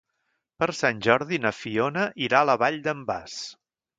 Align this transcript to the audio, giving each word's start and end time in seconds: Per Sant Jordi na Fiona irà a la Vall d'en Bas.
Per 0.61 0.67
Sant 0.77 1.01
Jordi 1.07 1.39
na 1.43 1.51
Fiona 1.57 2.07
irà 2.29 2.41
a 2.45 2.49
la 2.51 2.57
Vall 2.65 2.83
d'en 2.89 3.07
Bas. 3.13 3.39